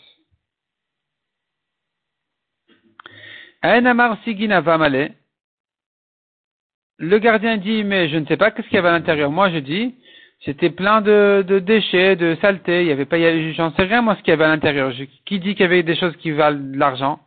Le 6.98 7.18
gardien 7.18 7.56
dit, 7.56 7.82
mais 7.82 8.08
je 8.08 8.16
ne 8.16 8.26
sais 8.26 8.36
pas 8.36 8.52
qu'est-ce 8.52 8.68
qu'il 8.68 8.76
y 8.76 8.78
avait 8.78 8.90
à 8.90 8.92
l'intérieur. 8.92 9.32
Moi, 9.32 9.50
je 9.50 9.58
dis, 9.58 9.96
c'était 10.44 10.70
plein 10.70 11.00
de, 11.00 11.42
déchets, 11.58 12.14
de 12.14 12.36
saleté. 12.40 12.82
Il 12.82 12.86
y 12.86 12.92
avait 12.92 13.06
pas, 13.06 13.18
j'en 13.54 13.74
sais 13.74 13.82
rien, 13.82 14.02
moi, 14.02 14.14
ce 14.14 14.20
qu'il 14.20 14.30
y 14.30 14.34
avait 14.34 14.44
à 14.44 14.54
l'intérieur. 14.54 14.92
Qui 15.24 15.40
dit 15.40 15.56
qu'il 15.56 15.62
y 15.62 15.64
avait 15.64 15.82
des 15.82 15.96
choses 15.96 16.16
qui 16.18 16.30
valent 16.30 16.60
de 16.60 16.78
l'argent, 16.78 17.18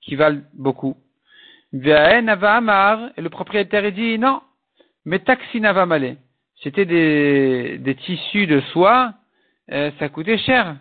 qui 0.00 0.16
valent 0.16 0.42
beaucoup? 0.54 0.96
Et 1.72 1.78
le 1.78 3.28
propriétaire 3.28 3.92
dit, 3.92 4.18
non, 4.18 4.40
mais 5.04 5.20
taxinavamale. 5.20 6.16
C'était 6.62 6.84
des, 6.84 7.78
des 7.78 7.94
tissus 7.94 8.46
de 8.46 8.60
soie, 8.72 9.14
euh, 9.70 9.90
ça 9.98 10.08
coûtait 10.08 10.38
cher. 10.38 10.76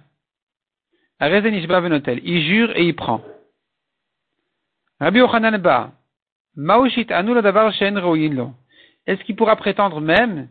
Il 1.22 2.42
jure 2.48 2.72
et 2.76 2.84
il 2.84 2.96
prend. 2.96 3.22
Rabbi 5.00 5.20
Yochanan 5.20 5.58
ba, 5.58 5.92
Est-ce 9.08 9.24
qu'il 9.24 9.36
pourra 9.36 9.56
prétendre 9.56 10.02
même 10.02 10.50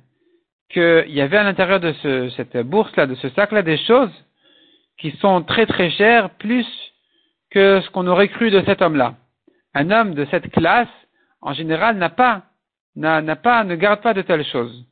qu'il 0.70 1.10
y 1.10 1.20
avait 1.20 1.36
à 1.36 1.42
l'intérieur 1.42 1.80
de 1.80 1.92
ce, 1.94 2.30
cette 2.30 2.56
bourse-là, 2.58 3.06
de 3.06 3.14
ce 3.16 3.28
sac-là, 3.30 3.62
des 3.62 3.78
choses 3.78 4.12
qui 4.98 5.10
sont 5.18 5.42
très 5.42 5.66
très 5.66 5.90
chères, 5.90 6.30
plus 6.36 6.66
que 7.50 7.80
ce 7.80 7.90
qu'on 7.90 8.06
aurait 8.06 8.28
cru 8.28 8.50
de 8.50 8.62
cet 8.62 8.82
homme-là. 8.82 9.14
Un 9.74 9.90
homme 9.90 10.14
de 10.14 10.26
cette 10.26 10.50
classe, 10.50 10.88
en 11.40 11.52
général, 11.52 11.96
n'a 11.96 12.10
pas, 12.10 12.42
n'a, 12.96 13.36
pas, 13.36 13.64
ne 13.64 13.76
garde 13.76 14.00
pas 14.02 14.14
de 14.14 14.22
telles 14.22 14.44
choses. 14.46 14.84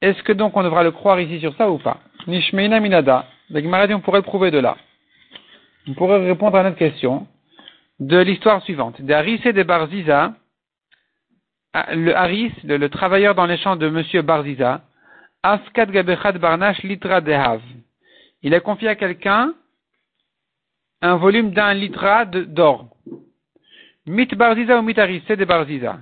Est-ce 0.00 0.22
que 0.22 0.32
donc 0.32 0.56
on 0.56 0.62
devra 0.62 0.82
le 0.82 0.90
croire 0.90 1.20
ici 1.20 1.40
sur 1.40 1.56
ça 1.56 1.70
ou 1.70 1.78
pas? 1.78 1.98
Nishmeina 2.26 2.80
minada. 2.80 3.26
on 3.50 4.00
pourrait 4.00 4.18
le 4.18 4.22
prouver 4.22 4.50
de 4.50 4.58
là. 4.58 4.76
On 5.88 5.94
pourrait 5.94 6.24
répondre 6.26 6.56
à 6.56 6.62
notre 6.62 6.76
question 6.76 7.26
de 8.00 8.18
l'histoire 8.18 8.62
suivante. 8.62 9.00
De 9.00 9.12
Haris 9.12 9.40
et 9.44 9.52
de 9.52 9.62
Barziza, 9.62 10.34
ah, 11.72 11.94
le 11.94 12.16
Haris, 12.16 12.52
le, 12.64 12.88
travailleur 12.88 13.34
dans 13.34 13.46
les 13.46 13.56
champs 13.58 13.76
de 13.76 13.88
Monsieur 13.88 14.22
Barziza, 14.22 14.82
Afkad 15.42 15.90
Gabechad 15.90 16.38
Barnash 16.38 16.82
Litra 16.82 17.20
Dehav. 17.20 17.60
Il 18.42 18.54
a 18.54 18.60
confié 18.60 18.88
à 18.88 18.94
quelqu'un 18.94 19.54
un 21.04 21.16
volume 21.16 21.50
d'un 21.50 21.74
litra 21.74 22.24
d'or. 22.24 22.88
Mit 24.06 24.34
Barziza 24.34 24.78
ou 24.78 24.82
mit 24.82 24.98
Haris, 24.98 25.22
c'est 25.26 25.36
de 25.36 25.44
Barziza. 25.44 25.98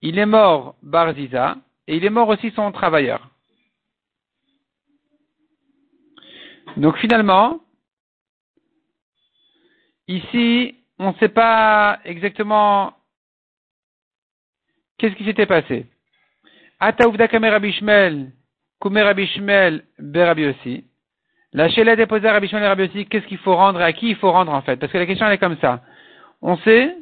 Il 0.00 0.18
est 0.18 0.26
mort 0.26 0.76
Barziza, 0.82 1.58
et 1.86 1.96
il 1.96 2.04
est 2.04 2.10
mort 2.10 2.28
aussi 2.28 2.50
son 2.52 2.72
travailleur. 2.72 3.28
Donc 6.78 6.96
finalement, 6.96 7.60
ici, 10.08 10.74
on 10.98 11.12
ne 11.12 11.18
sait 11.18 11.28
pas 11.28 12.00
exactement 12.04 12.94
qu'est-ce 14.96 15.16
qui 15.16 15.24
s'était 15.24 15.46
passé. 15.46 15.86
Ataouvda 16.78 17.28
Kamerabishmel, 17.28 18.32
Kumerabishmel, 18.80 19.84
Berabiosi. 19.98 20.89
La 21.52 21.68
Shela 21.68 21.96
déposée 21.96 22.28
à 22.28 22.32
Rabishmel 22.32 22.62
et 22.62 22.68
Rabiosi, 22.68 23.06
qu'est-ce 23.06 23.26
qu'il 23.26 23.38
faut 23.38 23.56
rendre 23.56 23.80
à 23.80 23.92
qui 23.92 24.10
il 24.10 24.16
faut 24.16 24.30
rendre 24.30 24.52
en 24.52 24.62
fait? 24.62 24.76
Parce 24.76 24.92
que 24.92 24.98
la 24.98 25.06
question 25.06 25.28
est 25.28 25.38
comme 25.38 25.58
ça. 25.58 25.82
On 26.42 26.56
sait 26.58 26.96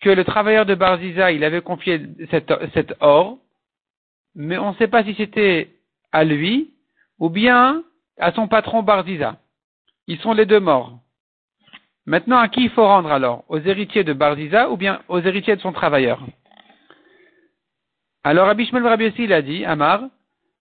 que 0.00 0.10
le 0.10 0.24
travailleur 0.24 0.64
de 0.64 0.74
Barziza, 0.74 1.32
il 1.32 1.42
avait 1.42 1.60
confié 1.60 2.00
cet, 2.30 2.52
cet 2.72 2.94
or, 3.00 3.38
mais 4.34 4.58
on 4.58 4.70
ne 4.70 4.76
sait 4.76 4.88
pas 4.88 5.04
si 5.04 5.14
c'était 5.14 5.70
à 6.12 6.24
lui 6.24 6.70
ou 7.18 7.30
bien 7.30 7.82
à 8.18 8.32
son 8.32 8.46
patron 8.46 8.82
Barziza. 8.82 9.36
Ils 10.06 10.18
sont 10.20 10.34
les 10.34 10.46
deux 10.46 10.60
morts. 10.60 10.98
Maintenant, 12.06 12.38
à 12.38 12.48
qui 12.48 12.64
il 12.64 12.70
faut 12.70 12.84
rendre 12.84 13.10
alors? 13.10 13.44
Aux 13.48 13.58
héritiers 13.60 14.04
de 14.04 14.12
Barziza 14.12 14.70
ou 14.70 14.76
bien 14.76 15.02
aux 15.08 15.20
héritiers 15.20 15.56
de 15.56 15.60
son 15.60 15.72
travailleur? 15.72 16.24
Alors 18.24 18.48
Abishmael 18.48 18.86
Rabbi 18.86 19.12
il 19.18 19.32
a 19.32 19.42
dit, 19.42 19.64
Amar, 19.64 20.02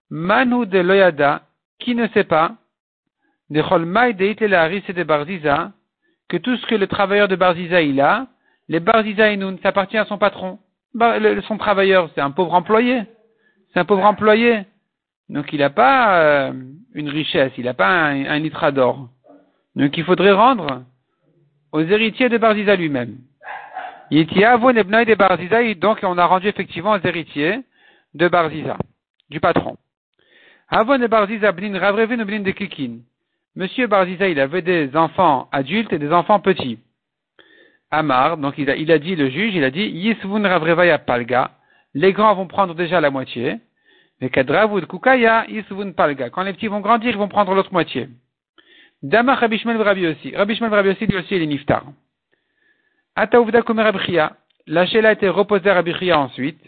Manu 0.10 0.66
de 0.66 0.80
Loyada, 0.80 1.44
qui 1.80 1.96
ne 1.96 2.08
sait 2.10 2.24
pas, 2.24 2.56
de 3.41 3.41
Cholmaï 3.41 3.41
de 3.41 3.41
et 3.41 3.41
de 3.41 3.41
Barziza, 3.41 3.41
que 6.32 6.38
tout 6.38 6.56
ce 6.56 6.66
que 6.66 6.76
le 6.76 6.88
travailleur 6.88 7.28
de 7.28 7.36
Barziza 7.36 7.82
il 7.82 8.00
a, 8.00 8.28
les 8.70 8.80
Barziza 8.80 9.34
Inoun, 9.34 9.58
ça 9.62 9.70
appartient 9.70 9.98
à 9.98 10.06
son 10.06 10.18
patron. 10.18 10.60
Son 11.48 11.58
travailleur, 11.58 12.10
c'est 12.16 12.22
un 12.22 12.32
pauvre 12.32 12.54
employé. 12.54 13.04
C'est 13.74 13.80
un 13.80 13.86
pauvre 13.86 14.06
employé. 14.06 14.62
Donc 15.28 15.52
il 15.52 15.60
n'a 15.60 15.70
pas 15.70 16.22
euh, 16.22 16.54
une 16.94 17.10
richesse, 17.10 17.52
il 17.58 17.66
n'a 17.66 17.74
pas 17.74 17.90
un, 17.90 18.26
un 18.26 18.40
litre 18.40 18.72
d'or. 18.72 19.10
Donc 19.76 19.98
il 19.98 20.06
faudrait 20.06 20.32
rendre 20.32 20.84
aux 21.74 21.82
héritiers 21.82 22.30
de 22.30 22.38
Barziza 22.38 22.76
lui-même. 22.78 23.18
de 24.10 25.16
Barziza, 25.16 25.74
donc 25.76 26.00
on 26.04 26.18
a 26.18 26.26
rendu 26.26 26.48
effectivement 26.48 26.92
aux 26.92 27.06
héritiers 27.06 27.60
de 28.14 28.28
Barziza, 28.28 28.78
du 29.30 29.40
patron. 29.40 29.78
Avon 30.70 30.98
de 30.98 31.08
Barziza 31.08 31.52
blin 31.52 31.78
ravrevin 31.78 32.24
blin 32.24 32.40
de 32.40 32.52
kikin? 32.52 33.00
Monsieur 33.56 33.88
Barziza, 33.88 34.30
il 34.30 34.40
avait 34.40 34.62
des 34.62 34.96
enfants 34.96 35.50
adultes 35.52 35.92
et 35.92 36.00
des 36.00 36.12
enfants 36.12 36.40
petits. 36.40 36.80
Amar, 37.90 38.38
donc 38.38 38.54
il 38.58 38.70
a, 38.70 38.78
il 38.78 38.90
a 38.92 39.00
dit, 39.00 39.16
le 39.18 39.30
juge, 39.30 39.54
il 39.54 39.64
a 39.66 39.72
dit, 39.72 39.84
Yisvun 39.84 40.48
ravrevaya 40.48 40.98
palga. 40.98 41.52
Les 41.94 42.14
grands 42.14 42.34
vont 42.34 42.48
prendre 42.48 42.74
déjà 42.74 43.02
la 43.02 43.10
moitié. 43.10 43.58
Mais 44.22 44.30
kadravud 44.30 44.86
kukaya 44.86 45.46
yisvun 45.50 45.92
palga. 45.92 46.30
Quand 46.30 46.44
les 46.44 46.54
petits 46.54 46.68
vont 46.68 46.80
grandir, 46.80 47.10
ils 47.10 47.18
vont 47.18 47.28
prendre 47.28 47.54
l'autre 47.54 47.74
moitié. 47.74 48.08
Dama 49.04 49.36
Rabbi 49.36 49.58
Shmuel 49.58 49.82
Rabbi 49.82 50.08
aussi. 50.08 50.34
Rabbi 50.34 50.56
Shmuel 50.56 50.74
Rabbi 50.74 50.90
aussi, 50.90 51.06
lui 51.06 51.18
aussi, 51.18 51.36
il 51.36 51.42
est 51.42 51.48
niftar. 51.48 51.84
Ataouvda 53.16 53.64
Kumer 53.64 53.84
Rabchia. 53.84 54.38
La 54.68 54.86
Shela 54.86 55.10
a 55.10 55.12
été 55.12 55.28
reposée 55.28 55.70
à 55.70 56.20
ensuite. 56.20 56.62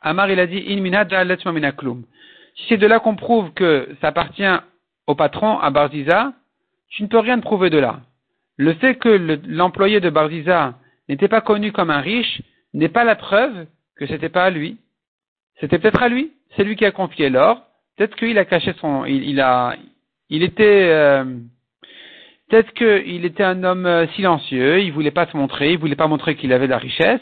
Amar, 0.00 0.30
il 0.30 0.40
a 0.40 0.46
dit, 0.46 0.64
in 0.68 0.80
mina 0.80 1.04
klum. 1.72 2.04
C'est 2.68 2.78
de 2.78 2.86
là 2.86 3.00
qu'on 3.00 3.16
prouve 3.16 3.52
que 3.52 3.88
ça 4.00 4.08
appartient 4.08 4.60
au 5.10 5.14
patron, 5.14 5.58
à 5.58 5.70
Barziza, 5.70 6.32
tu 6.88 7.02
ne 7.02 7.08
peux 7.08 7.18
rien 7.18 7.38
prouver 7.40 7.68
de 7.68 7.78
là. 7.78 8.00
Le 8.56 8.74
fait 8.74 8.94
que 8.96 9.08
l'employé 9.46 10.00
de 10.00 10.10
Barziza 10.10 10.74
n'était 11.08 11.28
pas 11.28 11.40
connu 11.40 11.72
comme 11.72 11.90
un 11.90 12.00
riche 12.00 12.42
n'est 12.74 12.88
pas 12.88 13.04
la 13.04 13.16
preuve 13.16 13.66
que 13.96 14.06
c'était 14.06 14.28
pas 14.28 14.44
à 14.44 14.50
lui. 14.50 14.78
C'était 15.58 15.78
peut-être 15.78 16.02
à 16.02 16.08
lui. 16.08 16.32
C'est 16.56 16.64
lui 16.64 16.76
qui 16.76 16.84
a 16.84 16.92
confié 16.92 17.28
l'or. 17.28 17.62
Peut-être 17.96 18.16
qu'il 18.16 18.38
a 18.38 18.44
caché 18.44 18.72
son, 18.80 19.04
il, 19.04 19.40
a, 19.40 19.76
il 20.28 20.42
était 20.42 20.88
euh, 20.90 21.24
peut-être 22.48 22.72
qu'il 22.74 23.24
était 23.24 23.42
un 23.42 23.64
homme 23.64 23.86
euh, 23.86 24.06
silencieux, 24.14 24.80
il 24.80 24.92
voulait 24.92 25.10
pas 25.10 25.26
se 25.26 25.36
montrer, 25.36 25.72
il 25.72 25.78
voulait 25.78 25.96
pas 25.96 26.06
montrer 26.06 26.36
qu'il 26.36 26.52
avait 26.52 26.66
de 26.66 26.72
la 26.72 26.78
richesse, 26.78 27.20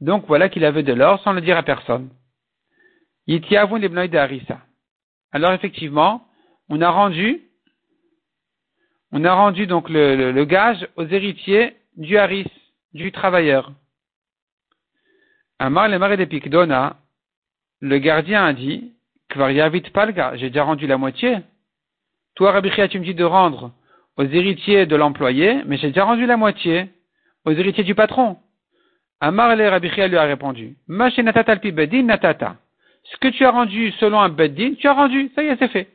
donc 0.00 0.24
voilà 0.26 0.48
qu'il 0.48 0.64
avait 0.64 0.82
de 0.82 0.92
l'or 0.92 1.22
sans 1.22 1.32
le 1.32 1.40
dire 1.40 1.56
à 1.56 1.62
personne. 1.62 2.08
Alors 5.32 5.52
effectivement, 5.52 6.27
on 6.68 6.80
a 6.80 6.90
rendu, 6.90 7.42
on 9.12 9.24
a 9.24 9.32
rendu 9.32 9.66
donc 9.66 9.88
le, 9.88 10.44
gage 10.44 10.86
aux 10.96 11.06
héritiers 11.06 11.76
du 11.96 12.18
haris, 12.18 12.46
du 12.92 13.10
travailleur. 13.12 13.72
Amar 15.58 15.88
le 15.88 15.98
de 15.98 16.98
le 17.80 17.98
gardien 17.98 18.44
a 18.44 18.52
dit, 18.52 18.92
Kvariavit 19.28 19.82
Palga, 19.92 20.36
j'ai 20.36 20.48
déjà 20.48 20.64
rendu 20.64 20.86
la 20.86 20.98
moitié. 20.98 21.38
Toi, 22.34 22.52
Rabbi 22.52 22.70
tu 22.90 22.98
me 22.98 23.04
dis 23.04 23.14
de 23.14 23.24
rendre 23.24 23.72
aux 24.16 24.24
héritiers 24.24 24.86
de 24.86 24.96
l'employé, 24.96 25.62
mais 25.66 25.76
j'ai 25.76 25.88
déjà 25.88 26.04
rendu 26.04 26.26
la 26.26 26.36
moitié 26.36 26.90
aux 27.44 27.52
héritiers 27.52 27.84
du 27.84 27.94
patron. 27.94 28.36
Amar 29.20 29.56
le 29.56 29.68
Rabbi 29.68 29.88
lui 29.88 30.16
a 30.16 30.22
répondu, 30.24 30.76
natata 30.88 31.56
natata. 32.02 32.56
Ce 33.04 33.16
que 33.16 33.28
tu 33.28 33.44
as 33.44 33.50
rendu 33.50 33.92
selon 33.92 34.20
un 34.20 34.28
beddin, 34.28 34.74
tu 34.74 34.86
as 34.86 34.92
rendu, 34.92 35.30
ça 35.34 35.42
y 35.42 35.46
est, 35.46 35.56
c'est 35.58 35.68
fait. 35.68 35.88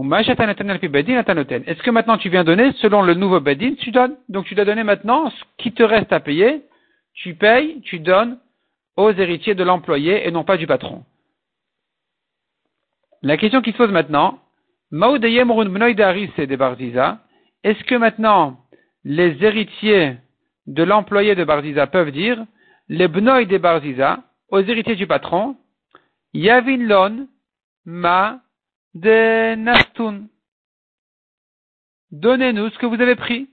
Est-ce 0.00 1.82
que 1.82 1.90
maintenant 1.90 2.18
tu 2.18 2.28
viens 2.28 2.44
donner 2.44 2.70
selon 2.74 3.02
le 3.02 3.14
nouveau 3.14 3.40
beddin, 3.40 3.74
tu 3.74 3.90
donnes? 3.90 4.14
Donc 4.28 4.44
tu 4.44 4.54
dois 4.54 4.64
donner 4.64 4.84
maintenant 4.84 5.28
ce 5.30 5.42
qui 5.56 5.72
te 5.72 5.82
reste 5.82 6.12
à 6.12 6.20
payer, 6.20 6.62
tu 7.14 7.34
payes, 7.34 7.80
tu 7.80 7.98
donnes 7.98 8.38
aux 8.96 9.10
héritiers 9.10 9.56
de 9.56 9.64
l'employé 9.64 10.24
et 10.26 10.30
non 10.30 10.44
pas 10.44 10.56
du 10.56 10.68
patron. 10.68 11.04
La 13.22 13.36
question 13.36 13.60
qui 13.60 13.72
se 13.72 13.76
pose 13.76 13.90
maintenant, 13.90 14.38
est-ce 14.92 15.18
que 17.84 17.94
maintenant 17.96 18.60
les 19.04 19.44
héritiers 19.44 20.16
de 20.68 20.84
l'employé 20.84 21.34
de 21.34 21.42
Barziza 21.42 21.88
peuvent 21.88 22.12
dire, 22.12 22.44
les 22.88 23.08
bnoï 23.08 23.46
de 23.46 23.58
Barziza, 23.58 24.20
aux 24.50 24.60
héritiers 24.60 24.94
du 24.94 25.08
patron, 25.08 25.56
Yavin 26.34 26.86
lon 26.86 27.26
ma 27.84 28.38
de 29.00 29.54
nastun. 29.54 30.26
Donnez-nous 32.10 32.70
ce 32.70 32.78
que 32.78 32.86
vous 32.86 33.00
avez 33.00 33.16
pris. 33.16 33.48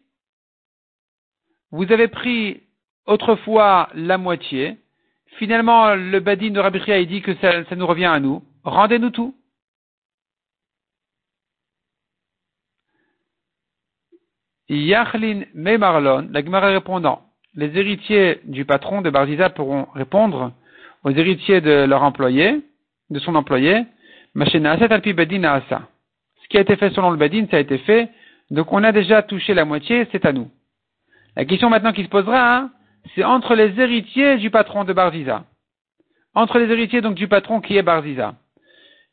Vous 1.72 1.92
avez 1.92 2.08
pris 2.08 2.64
autrefois 3.06 3.90
la 3.94 4.18
moitié. 4.18 4.78
Finalement, 5.38 5.96
le 5.96 6.20
badin 6.20 6.52
de 6.52 6.60
Rabbi 6.60 7.08
dit 7.08 7.22
que 7.22 7.36
ça, 7.36 7.66
ça 7.66 7.76
nous 7.76 7.88
revient 7.88 8.06
à 8.06 8.20
nous. 8.20 8.44
Rendez-nous 8.64 9.12
tout. 9.12 9.36
Yachlin 14.70 15.44
Memarlon, 15.54 16.30
la 16.32 16.44
Gemara 16.44 16.68
répondant, 16.68 17.22
les 17.54 17.78
héritiers 17.78 18.40
du 18.46 18.66
patron 18.66 19.04
de 19.04 19.12
Barziza 19.12 19.52
pourront 19.52 19.88
répondre 19.94 20.54
aux 21.04 21.12
héritiers 21.12 21.62
de 21.62 21.86
leur 21.86 22.02
employé, 22.02 22.64
de 23.12 23.20
son 23.20 23.36
employé, 23.36 23.86
ce 26.46 26.48
qui 26.50 26.58
a 26.58 26.62
été 26.62 26.76
fait 26.76 26.90
selon 26.92 27.10
le 27.12 27.18
Badin, 27.18 27.48
ça 27.50 27.58
a 27.58 27.60
été 27.60 27.78
fait, 27.80 28.10
donc 28.52 28.72
on 28.74 28.84
a 28.84 28.92
déjà 28.92 29.22
touché 29.22 29.54
la 29.54 29.66
moitié, 29.66 30.08
c'est 30.12 30.26
à 30.26 30.34
nous. 30.34 30.52
La 31.36 31.46
question 31.46 31.70
maintenant 31.70 31.94
qui 31.94 32.04
se 32.04 32.10
posera, 32.10 32.56
hein, 32.56 32.72
c'est 33.14 33.24
entre 33.24 33.56
les 33.56 33.80
héritiers 33.80 34.38
du 34.38 34.50
patron 34.50 34.84
de 34.84 34.94
Barziza. 34.94 35.46
Entre 36.34 36.60
les 36.60 36.72
héritiers 36.72 37.02
donc 37.02 37.16
du 37.16 37.28
patron 37.28 37.62
qui 37.62 37.78
est 37.78 37.82
Barziza. 37.82 38.36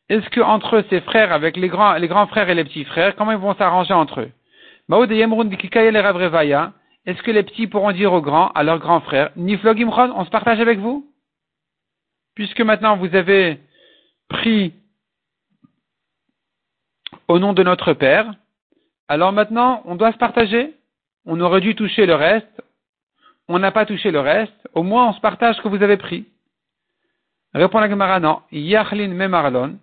Est-ce 0.09 0.29
que 0.29 0.41
entre 0.41 0.83
ses 0.89 1.01
frères, 1.01 1.31
avec 1.31 1.55
les 1.57 1.69
grands, 1.69 1.93
les 1.93 2.07
grands 2.07 2.27
frères 2.27 2.49
et 2.49 2.55
les 2.55 2.65
petits 2.65 2.83
frères, 2.83 3.15
comment 3.15 3.31
ils 3.31 3.37
vont 3.37 3.55
s'arranger 3.55 3.93
entre 3.93 4.21
eux? 4.21 4.31
Est-ce 7.05 7.21
que 7.23 7.31
les 7.31 7.43
petits 7.43 7.67
pourront 7.67 7.91
dire 7.93 8.11
aux 8.11 8.21
grands, 8.21 8.49
à 8.49 8.63
leurs 8.63 8.79
grands 8.79 8.99
frères, 8.99 9.31
Niflog 9.37 9.81
on 9.87 10.25
se 10.25 10.29
partage 10.29 10.59
avec 10.59 10.79
vous? 10.79 11.09
Puisque 12.35 12.61
maintenant 12.61 12.97
vous 12.97 13.15
avez 13.15 13.59
pris 14.27 14.73
au 17.27 17.39
nom 17.39 17.53
de 17.53 17.63
notre 17.63 17.93
Père, 17.93 18.33
alors 19.07 19.31
maintenant 19.31 19.81
on 19.85 19.95
doit 19.95 20.11
se 20.11 20.17
partager. 20.17 20.73
On 21.25 21.39
aurait 21.39 21.61
dû 21.61 21.75
toucher 21.75 22.05
le 22.05 22.15
reste, 22.15 22.61
on 23.47 23.59
n'a 23.59 23.71
pas 23.71 23.85
touché 23.85 24.11
le 24.11 24.19
reste, 24.19 24.67
au 24.73 24.83
moins 24.83 25.09
on 25.09 25.13
se 25.13 25.21
partage 25.21 25.55
ce 25.55 25.61
que 25.61 25.67
vous 25.69 25.81
avez 25.81 25.97
pris. 25.97 26.25
Répond 27.53 27.79
la 27.79 27.89
Gemara, 27.89 28.19
non. 28.19 28.41
Yachlin 28.51 29.09
memarlon, 29.09 29.77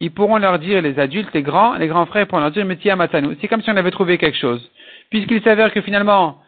ils 0.00 0.12
pourront 0.12 0.36
leur 0.36 0.58
dire, 0.58 0.82
les 0.82 0.98
adultes, 0.98 1.32
les 1.32 1.42
grands, 1.42 1.74
les 1.74 1.88
grands 1.88 2.06
frères 2.06 2.26
pourront 2.26 2.42
leur 2.42 2.50
dire, 2.50 2.64
Metia 2.64 2.96
Matanu. 2.96 3.36
C'est 3.40 3.48
comme 3.48 3.62
si 3.62 3.70
on 3.70 3.76
avait 3.76 3.90
trouvé 3.90 4.18
quelque 4.18 4.36
chose. 4.36 4.70
Puisqu'il 5.10 5.42
s'avère 5.42 5.72
que 5.72 5.80
finalement, 5.80 6.38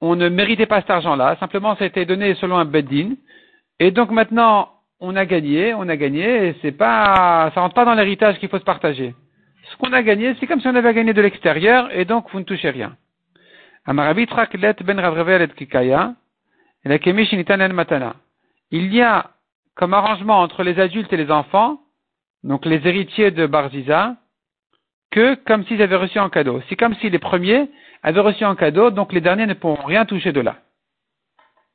on 0.00 0.16
ne 0.16 0.28
méritait 0.28 0.66
pas 0.66 0.80
cet 0.80 0.90
argent-là, 0.90 1.36
simplement 1.40 1.76
ça 1.76 1.84
a 1.84 1.88
été 1.88 2.04
donné 2.04 2.34
selon 2.36 2.56
un 2.56 2.64
beddin. 2.64 3.14
Et 3.80 3.90
donc 3.90 4.10
maintenant, 4.10 4.70
on 5.00 5.16
a 5.16 5.24
gagné, 5.24 5.74
on 5.74 5.88
a 5.88 5.96
gagné, 5.96 6.48
et 6.48 6.56
c'est 6.62 6.72
pas, 6.72 7.50
ça 7.54 7.60
rentre 7.60 7.74
pas 7.74 7.84
dans 7.84 7.94
l'héritage 7.94 8.38
qu'il 8.38 8.48
faut 8.48 8.58
se 8.58 8.64
partager. 8.64 9.14
Ce 9.70 9.76
qu'on 9.76 9.92
a 9.92 10.02
gagné, 10.02 10.34
c'est 10.38 10.46
comme 10.46 10.60
si 10.60 10.68
on 10.68 10.74
avait 10.74 10.94
gagné 10.94 11.12
de 11.12 11.22
l'extérieur, 11.22 11.88
et 11.92 12.04
donc 12.04 12.30
vous 12.30 12.40
ne 12.40 12.44
touchez 12.44 12.70
rien. 12.70 12.96
ben. 17.74 18.14
Il 18.70 18.92
y 18.94 19.02
a 19.02 19.30
comme 19.74 19.94
arrangement 19.94 20.40
entre 20.40 20.62
les 20.62 20.78
adultes 20.78 21.12
et 21.12 21.16
les 21.16 21.30
enfants 21.30 21.80
donc 22.44 22.64
les 22.64 22.86
héritiers 22.86 23.30
de 23.30 23.46
Barziza, 23.46 24.16
que 25.10 25.34
comme 25.46 25.64
s'ils 25.66 25.82
avaient 25.82 25.96
reçu 25.96 26.18
un 26.18 26.30
cadeau. 26.30 26.62
C'est 26.68 26.76
comme 26.76 26.94
si 26.96 27.10
les 27.10 27.18
premiers 27.18 27.68
avaient 28.02 28.20
reçu 28.20 28.44
un 28.44 28.56
cadeau, 28.56 28.90
donc 28.90 29.12
les 29.12 29.20
derniers 29.20 29.46
ne 29.46 29.54
pourront 29.54 29.84
rien 29.84 30.06
toucher 30.06 30.32
de 30.32 30.40
là. 30.40 30.56